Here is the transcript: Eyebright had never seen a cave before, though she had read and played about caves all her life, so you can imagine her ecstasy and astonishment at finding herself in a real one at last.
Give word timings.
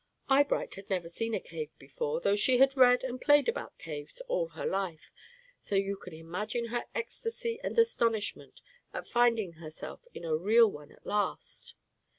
Eyebright 0.27 0.73
had 0.73 0.89
never 0.89 1.07
seen 1.07 1.35
a 1.35 1.39
cave 1.39 1.77
before, 1.77 2.19
though 2.21 2.35
she 2.35 2.57
had 2.57 2.75
read 2.75 3.03
and 3.03 3.21
played 3.21 3.47
about 3.47 3.77
caves 3.77 4.19
all 4.21 4.47
her 4.47 4.65
life, 4.65 5.11
so 5.61 5.75
you 5.75 5.95
can 5.95 6.11
imagine 6.11 6.69
her 6.69 6.85
ecstasy 6.95 7.59
and 7.63 7.77
astonishment 7.77 8.61
at 8.95 9.05
finding 9.05 9.51
herself 9.53 10.07
in 10.15 10.25
a 10.25 10.35
real 10.35 10.71
one 10.71 10.91
at 10.91 11.05
last. 11.05 11.75